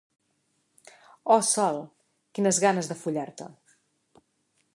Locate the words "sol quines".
1.49-2.61